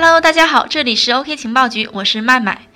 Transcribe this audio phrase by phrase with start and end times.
[0.00, 2.68] Hello，大家好，这里是 OK 情报局，我是麦麦。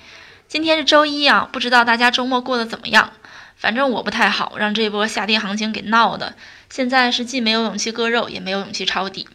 [0.49, 3.13] 今天是周一啊，不知道大家周末过得怎么样？
[3.55, 6.35] 反正我不太好，让这波下跌行情给闹的。
[6.69, 9.29] 现在是既没有勇气割肉，也没有勇气抄底。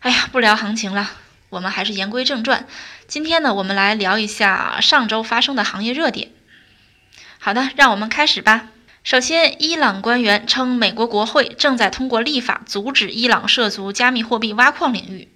[0.00, 1.12] 哎呀，不聊行情了，
[1.48, 2.66] 我们还是言归正传。
[3.06, 6.32] 今天呢，我们来聊一下上周发生的行业热点。
[7.38, 8.66] 好的，让我们开始吧。
[9.04, 15.28] 首先，伊朗官员称，美国国会正在通过立法阻止伊朗涉足加密货币挖矿领域。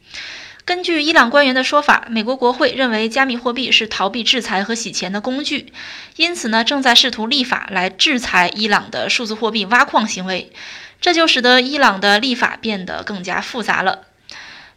[0.66, 5.72] 根据伊朗官员的说法，美国国会认为加密货币是逃避制裁和洗钱的工具，
[6.16, 10.50] 因此呢，正在试图立法来制裁伊朗的数字货币挖矿行为。
[11.00, 14.06] 这就使得伊朗的立法变得更加复杂了。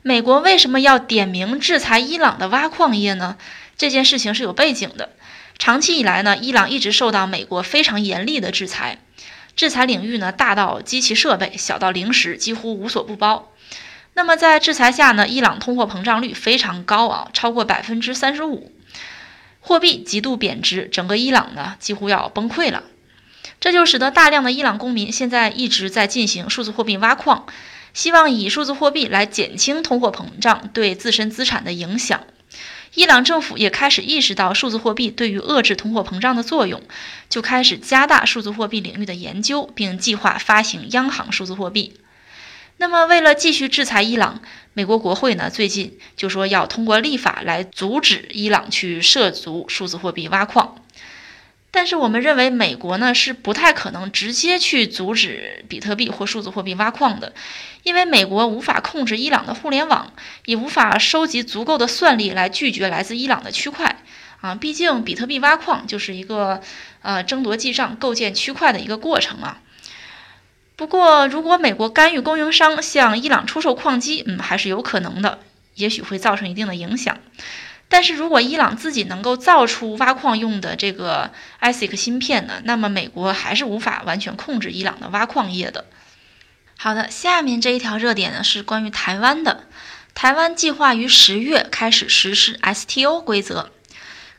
[0.03, 3.37] 美国为什么要点名制裁伊朗的挖矿业呢？
[3.75, 5.09] 这件事情是有背景的。
[5.57, 8.99] 长期以来呢，伊朗一直受到美国非常严厉的制裁，
[9.55, 13.51] 制裁领域呢大到机器设备，小到零食，几乎无所不包。
[14.19, 18.69] 那么在制裁下呢，伊朗通货膨胀率非常高啊，超过百分之三十五，
[19.61, 22.83] 货币极度贬值，整个伊朗呢几乎要崩溃了。
[23.61, 27.45] 这就使得大量的伊朗公民现在一直在进行数字货币挖矿，
[27.93, 32.19] 希望以数字货币来减轻通货膨胀对自身资产的影响。
[32.95, 36.81] 伊朗政府也开始意识到数字货币对于遏制通货膨胀的作用，
[37.29, 41.93] 就开始加大数字货币领域的研究，并计划发行央行数字货币。
[42.81, 44.41] 那么，为了继续制裁伊朗，
[44.71, 50.77] 美国国会呢最近就说要通过立法来阻止伊朗去涉足数字货币挖矿。
[51.71, 57.33] 但是，我们认为美国呢是不太可能直接去阻止比特币或数字货币挖矿的，
[57.83, 60.13] 因为美国无法控制伊朗的互联网，
[60.45, 64.01] 也无法收集足够的算力来拒绝来自伊朗的区块。
[64.39, 66.61] 啊，毕竟比特币挖矿就是一个
[67.01, 69.59] 呃争夺记账、构建区块的一个过程啊。
[70.79, 75.39] 不过，如果美国干预供应商向伊朗出售矿机，嗯，还是有可能的，
[75.75, 77.17] 也许会造成一定的影响。
[77.89, 85.83] 但是如果伊朗自己能够造出挖矿用的这个 ASIC 芯片呢，那么美国还是无法完全控制伊朗的挖矿业的。
[86.77, 89.65] 好的，下面这一条热点呢是关于台湾的，
[90.15, 93.71] 台湾计划于十月开始实施 STO 规则。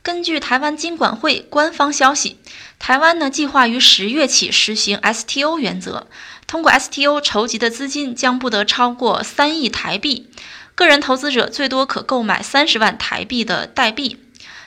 [0.03, 2.39] 根据台湾金管会官方消息，
[2.79, 6.07] 台湾呢计划于十月起实行 STO 原则，
[6.51, 10.29] 通过 STO 筹集的资金将不得超过三亿台币，
[10.75, 14.19] 个人投资者最多可购买三十万台币的代币。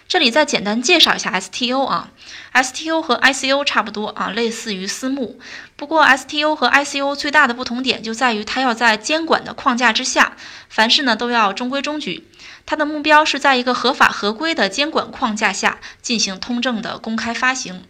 [0.07, 2.11] 这里再简单介绍一下 STO 啊
[2.53, 5.37] ，STO 和 ICO 差不多啊，类似于私募。
[5.75, 10.37] 不过 STO 和 ICO 最大的不同点就在于它要在监管的框架之下，
[10.69, 12.29] 凡事呢都要中规中矩。
[12.65, 17.83] 它的目标是在一个合法合规的监管框架下进行通证的公开发行，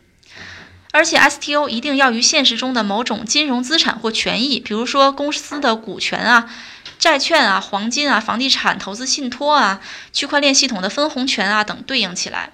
[0.94, 6.54] 而且 STO 一定要与现实中的某种金融资产或权益，比如说公司的股权啊、
[7.00, 9.82] 债券啊、黄金啊、房地产投资信托啊、
[10.12, 12.52] 区块链系统的分红权啊等对应起来。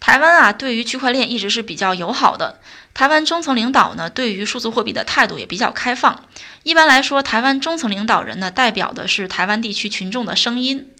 [0.00, 2.60] 台湾啊，对于区块链一直是比较友好的。
[2.94, 6.24] 台湾中层领导呢，对于数字货币的态度也比较开放。
[6.62, 10.90] 一般来说，台湾中层领导人呢，代表的是台湾地区群众的声音。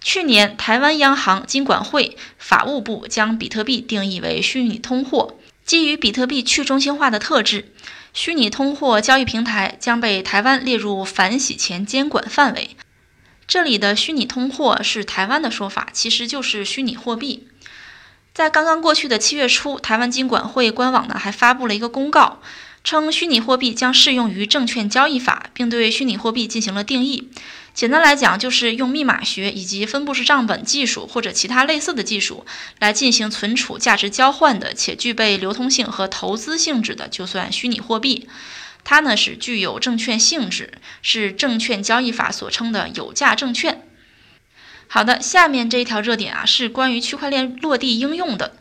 [0.00, 5.34] 去年，台湾央行、金管会、法务部将比特币定义为虚拟通货。
[5.66, 7.72] 基于比特币去中心化的特质，
[8.14, 12.76] 虚拟通货交易平台将被台湾列入反洗钱监管范围。
[13.48, 17.48] 这里的虚拟通货是台湾的说法，其实就是虚拟货币。
[18.32, 22.40] 在刚刚过去的七月初，台湾金管会官网呢还发布了一个公告，
[22.84, 27.28] 称虚拟货币将适用于证券交易法，并对虚拟货币进行了定义。
[27.76, 32.46] 简单来讲，就是用密码学以及分布式账本技术或者其他类似的技术
[32.78, 38.30] 来进行存储、价值交换的，且具备流通性和投资性质的，就算虚拟货币。
[38.82, 40.72] 它呢是具有证券性质，
[41.02, 43.82] 是证券交易法所称的有价证券。
[44.88, 48.56] 好的，下面这一条热点啊，是关于区块链落地应用的。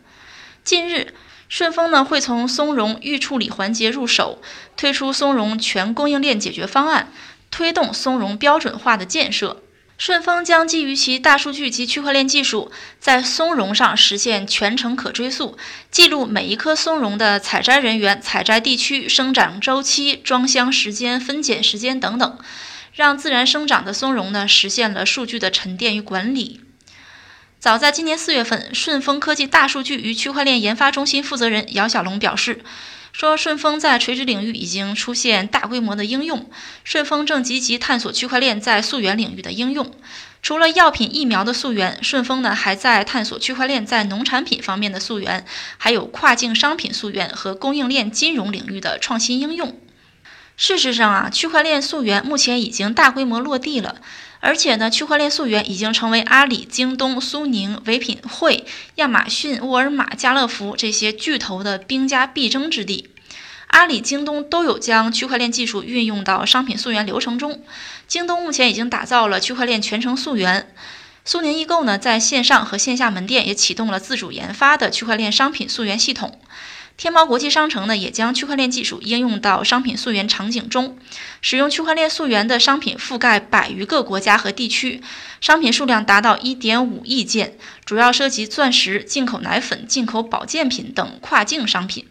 [0.65, 1.13] 近日，
[1.47, 4.41] 顺丰呢会从松茸预处理环节入手，
[4.75, 7.13] 推出松茸全供应链解决方案，
[7.55, 9.61] 推动松茸标准化的建设。
[9.97, 12.69] 顺丰将基于其大数据及区块链技术，
[12.99, 15.57] 在松茸上实现全程可追溯，
[15.89, 22.37] 记录每一颗松茸的采摘人员、采摘地区、生长周期、装箱时间、分拣时间等等。
[22.91, 26.59] 让自然生长的松茸呢实现了数据的沉淀与管理。
[27.65, 32.63] 早在今年四月份，顺丰科技大数据与区块链研发中心负责人姚小龙表示，
[33.11, 36.47] 说顺丰在垂直领域已经出现大规模的应用，
[36.83, 39.91] 顺丰正积极探索区块链在溯源领域的应用。
[40.43, 45.43] 除了药品、疫苗的溯源，顺丰呢还在探索区块链在农产品方面的溯源，
[45.79, 49.75] 还有跨境商品溯源和供应链金融领域的创新应用。
[50.57, 53.97] 事实上啊，区块链溯源目前已经大规模落地了，
[54.39, 58.65] 而且呢，区块链溯源已经成为阿里、京东、苏宁、唯品会、
[58.95, 63.09] 亚马逊、沃尔玛、家乐福这些巨头的兵家必争之地。
[63.67, 67.61] 阿里、京东都有将区块链技术运用到商品溯源流程中。
[68.07, 70.73] 京东目前已经打造了区块链全程溯源。
[71.25, 76.39] 苏宁易购呢，在线上和线下门店也启动了自主研发的区块链商品溯源系统。
[76.97, 80.97] 天猫国际商城呢，也将区块链技术应用到商品溯源场景中，
[81.41, 85.01] 使用区块链溯源的商品覆盖百余个国家和地区，
[85.41, 92.07] 商品数量达到一点五亿件，主要涉及钻石、进口奶粉、进口保健品等跨境商品。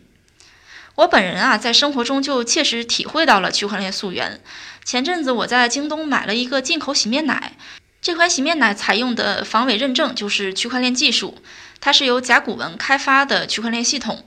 [0.96, 4.40] 我本人啊，在生活中就切实体会到了区块链溯源。
[4.84, 7.56] 前阵子我在京东买了一个进口洗面奶，
[8.02, 11.38] 这款洗面奶采用的防伪认证就是区块链技术，
[11.80, 14.22] 它是由甲骨文开发的区块链系统。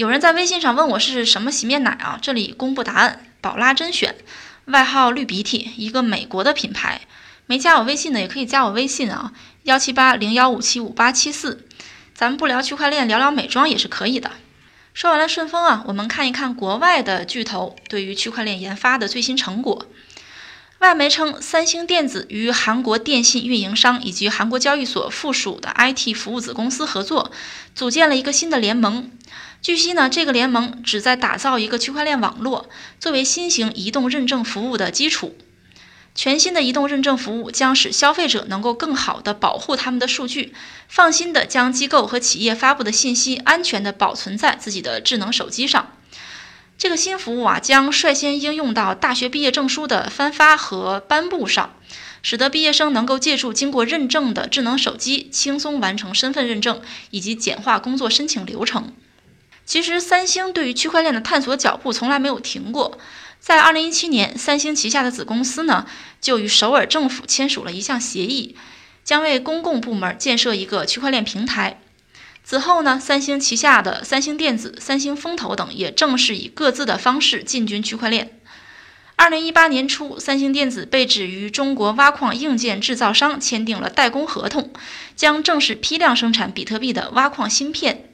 [0.00, 2.18] 有人在微信上问我是什么洗面奶啊？
[2.22, 4.16] 这里公布答案：宝拉甄选，
[4.64, 7.02] 外号绿鼻涕，一个美国的品牌。
[7.44, 11.66] 没加我微信的也可以加我微信啊，幺七八零幺五七五八七四。
[12.14, 14.30] 咱们不聊区块链，聊聊美妆也是可以的。
[14.94, 19.84] 说完了顺丰啊，我们看一看国外的巨头对于区块链研发的最新成果。
[20.78, 27.30] 外媒称，三星电子与韩国电信运营商以及韩国交易所附属的 IT 服务子公司合作，
[27.74, 29.10] 组建了一个新的联盟。
[29.62, 35.36] 据悉呢，这个联盟旨在打造一个区块链网络，作为新型移动认证服务的基础。
[36.14, 40.54] 全新的移动认证服务将使消费者能够更好地保护他们的数据，
[40.88, 45.92] 放心地将机构和企业发布的信息安全地保存在自己的智能手机上。
[46.78, 51.74] 这个新服务啊，将率先应用到大学毕业证书的颁发和颁布上，
[52.22, 56.80] 使得毕业生能够借助经过认证的智能手机，轻松完成身份认证
[57.10, 58.94] 以及简化工作申请流程。
[59.70, 62.98] 其实，三星对于区块链的探索脚步从来没有停过。
[63.38, 65.86] 在2017年，三星旗下的子公司呢，
[66.20, 68.56] 就与首尔政府签署了一项协议，
[69.04, 71.80] 将为公共部门建设一个区块链平台。
[72.42, 78.40] 此后呢，三星旗下的三星电子、三星风投等也正式以各自的方式进军区块链。
[79.18, 84.72] 2018年初，三星电子被指与中国挖矿硬件制造商签订了代工合同，
[85.14, 88.09] 将正式批量生产比特币的挖矿芯片。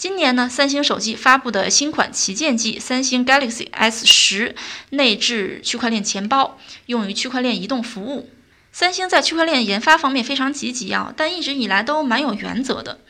[0.00, 4.54] 今年呢，三星手机发布的新款旗舰机三星 Galaxy S 十
[4.88, 6.56] 内置区块链钱包，
[6.86, 8.30] 用于区块链移动服务。
[8.72, 13.00] 三星在区块链研发方面非常积极啊，但一直以来都蛮有原则的。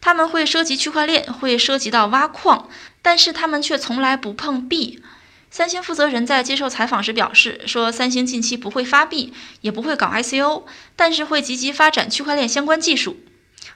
[0.00, 2.70] 他们会涉及区块链，会涉及到挖矿，
[3.02, 5.02] 但是他们却从来不碰币。
[5.50, 10.62] 三星负责人在接受采访时表示，说三星近期不会发币，也不会搞 ICO，
[10.96, 13.18] 但是会积极发展区块链相关技术。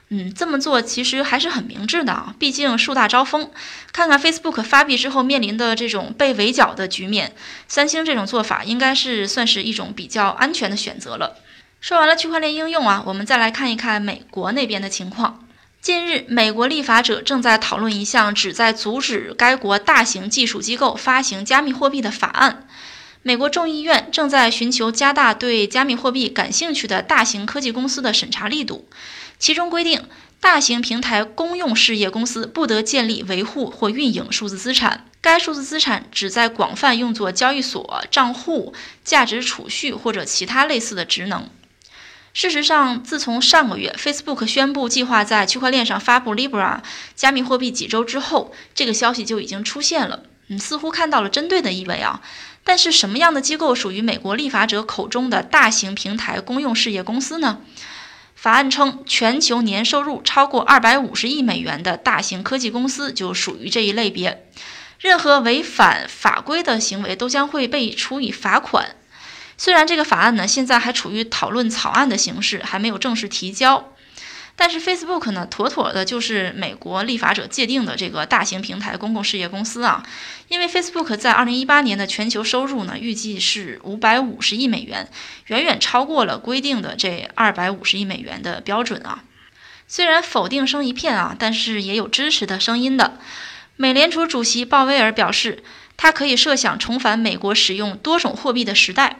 [0.09, 3.49] 嗯，这么做其实还是很明智的啊，毕竟树大招风。
[3.91, 7.33] 看看 Facebook 发币之后面临的这种被围剿的局面，
[7.67, 11.37] 三星这种做法应该是算是一种比较安全的选择了。
[11.81, 15.45] 说完了区块链应用啊，我们再来看一看美国那边的情况。
[15.81, 22.67] 近日，美国立法者正在讨论一项旨在阻止该国大型技术机构发行加密货币的法案。
[23.21, 28.87] 美国众议院正在寻求加大对加密货币感兴趣的大型科技公司的审查力度。
[29.43, 30.07] 其中规定，
[30.39, 35.05] 大型平台公用事业公司不得建立、维护或运营数字资产。
[35.19, 38.73] 该数字资产只在广泛用作交易所账户、
[39.03, 41.49] 价值储蓄或者其他类似的职能。
[42.31, 46.79] 事实上，自从上个月 Facebook 宣布计划在区块链上发布 Libra
[47.13, 50.23] 加密货币几周之后，这个消息就已经出现了。
[50.47, 52.21] 嗯，似乎看到了针对的意味啊。
[52.63, 57.59] 但是，什么样的机构属于美国立法者口中的大型平台公用事业公司呢？
[58.43, 64.45] 法案称，全球年收入超过二百五十亿美元的大型科技公司就属于这一类别。
[64.99, 68.97] 任何违反法规的行为都将会被处以罚款。
[69.57, 73.92] 虽然这个法案呢现在还处于讨论草案的形式，还没有正式提交。
[74.55, 80.05] 但是 Facebook 呢，妥妥的就是美国立法者界定的这个大型平台公共事业公司啊，
[80.47, 85.09] 因为 Facebook 在2018年的全球收入呢，预计是550亿美元，
[85.47, 89.23] 远远超过了规定的这250亿美元的标准啊。
[89.87, 93.17] 虽然否定声一片啊，但是也有支持的声音的。
[93.75, 95.63] 美联储主席鲍威尔表示，
[95.97, 99.19] 他可以设想重返美国使用多种货币的时代。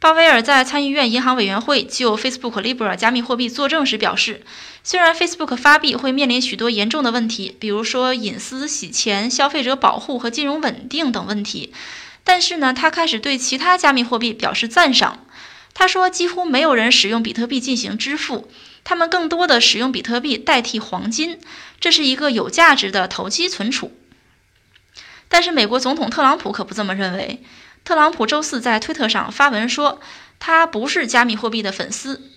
[0.00, 4.42] 鲍威尔在参议院银行委员会就 Facebook Libra 加密货币作证时表示，
[4.82, 11.74] 虽然 Facebook 发币会面临许多严重的问题，比如说隐私、洗钱、消费者保护和金融稳定等问题，
[12.24, 15.26] 但是呢，他开始对其他加密货币表示赞赏。
[15.74, 18.48] 他说，几乎没有人使用比特币进行支付，
[18.82, 21.38] 他们更多的使用比特币代替黄金，
[21.78, 23.92] 这是一个有价值的投机存储。
[25.28, 27.42] 但是美国总统特朗普可不这么认为。
[27.84, 30.00] 特朗普周四在推特上发文说，
[30.38, 32.30] 他不是加密货币的粉丝。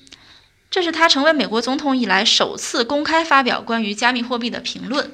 [0.71, 5.11] 这是他成为美国总统以来首次公开发表关于加密货币的评论。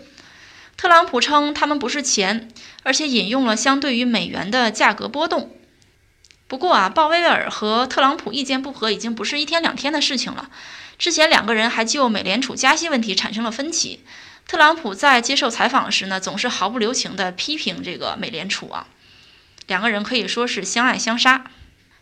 [0.77, 2.49] 特朗普称他们不是钱，
[2.83, 5.51] 而且引用了相对于美元的价格波动。
[6.47, 10.49] 不过啊，鲍威尔和特朗普意见不合已经不是一天两天的事情了。
[10.97, 14.05] 之前两个人还就美联储加息问题产生了分歧。
[14.47, 18.87] 特朗普在接受采访时呢，总是毫不留情地批评这个美联储啊。
[19.69, 21.45] 两个人可以说是相爱相杀。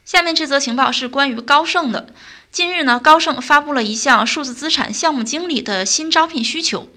[0.04, 2.14] 下面这则情报是关于高盛的。
[2.50, 6.90] 近日呢，高盛发布了一项数字资产项目经理的新招聘需求，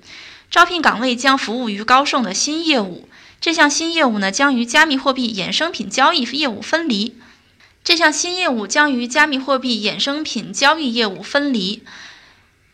[0.48, 3.08] 招聘岗位将服务于高盛的新业务。
[3.40, 7.18] 这项新业务呢，将与加密货币衍生品交易业务分离。
[7.82, 11.82] 这项新业务将与加密货币衍生品交易业务分离，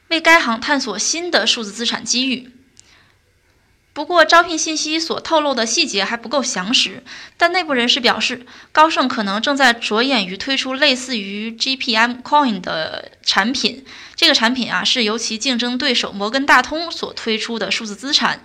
[0.09, 2.51] 为该行探索新的数字资产机遇。
[3.97, 7.03] 不过，招聘信息所透露的细节还不够详实。
[7.39, 13.87] 但内部人士表示，高盛可能正在着眼于推出类似于 GPM Coin 的产品。
[14.15, 18.43] 这个产品啊，是由其竞争对手摩根大通所推出的数字资产，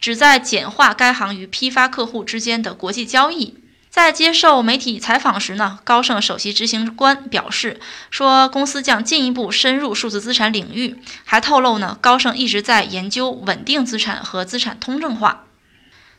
[0.00, 3.56] 旨在简化该行与批发客户之间的国际交易。
[3.92, 7.78] 在接受媒体采访时呢，高盛首席执行官表示
[8.10, 15.44] 说，公司将进一步深入数字资产领域，还透露呢，高盛一直在研究稳定资产和资产通证化。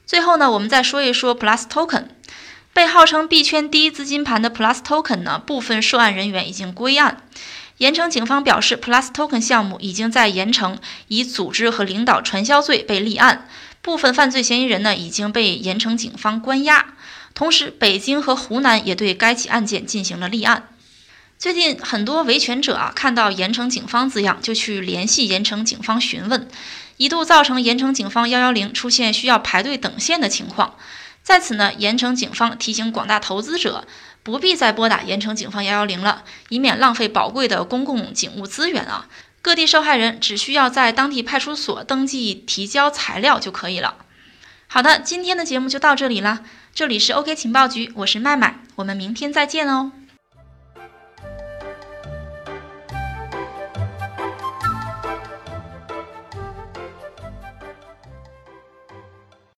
[0.06, 2.06] 最后呢，我们再说一说 Plus Token，
[2.74, 7.24] 被号称币圈第一资金盘的 Plus Token 呢，部分涉案人员已经归案。
[7.78, 10.78] 盐城警方表示，Plus Token 项目已经在盐城
[11.08, 13.48] 以组织和领导传销罪被立案，
[13.82, 16.94] 部分犯罪嫌疑人呢已经被盐城警方关押。
[17.34, 20.70] 同时，北京和湖南也对该起案件进行了立案。
[21.40, 26.48] 最近，很多维权者啊看到“盐城警方”字样，就去联系盐城警方询问，
[26.98, 30.76] 一度造成盐城警方幺幺零出现需要排队等线的情况。
[31.22, 33.86] 在此呢，盐城警方提醒广大投资者，
[34.22, 39.08] 不必再拨打盐城警方幺幺零了，以免浪费宝贵的公共警务资源啊。
[39.42, 43.96] 各地受害人只需要在当地派出所登记提交材料就可以了。
[44.74, 46.42] 好的，今天的节目就到这里了。
[46.74, 49.92] 这里是 OK 情报局，我是麦麦，我们明天再见哦。